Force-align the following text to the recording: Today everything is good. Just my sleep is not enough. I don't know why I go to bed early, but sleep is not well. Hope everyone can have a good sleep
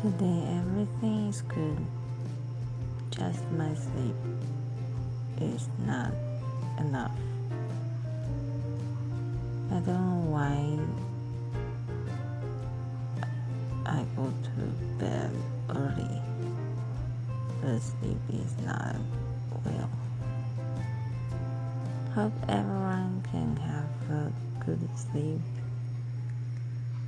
Today 0.00 0.44
everything 0.56 1.26
is 1.26 1.42
good. 1.42 1.76
Just 3.10 3.42
my 3.50 3.74
sleep 3.74 4.14
is 5.40 5.68
not 5.84 6.12
enough. 6.78 7.10
I 9.72 9.80
don't 9.80 9.86
know 9.86 10.22
why 10.30 10.78
I 13.86 14.04
go 14.14 14.30
to 14.30 14.60
bed 15.04 15.32
early, 15.70 16.22
but 17.60 17.80
sleep 17.80 18.22
is 18.32 18.54
not 18.64 18.94
well. 19.64 19.90
Hope 22.14 22.34
everyone 22.48 23.20
can 23.32 23.56
have 23.56 24.10
a 24.16 24.32
good 24.64 24.78
sleep 24.96 25.40